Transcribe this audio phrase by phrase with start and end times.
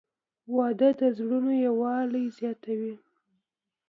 [0.55, 2.95] •واده د زړونو یووالی زیاتوي.